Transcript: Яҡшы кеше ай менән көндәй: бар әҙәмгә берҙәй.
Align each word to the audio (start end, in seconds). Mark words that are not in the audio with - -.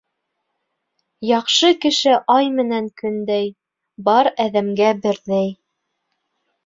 Яҡшы 1.31 1.69
кеше 1.83 2.15
ай 2.37 2.49
менән 2.61 2.87
көндәй: 3.03 3.53
бар 4.09 4.31
әҙәмгә 4.47 4.89
берҙәй. 5.05 5.57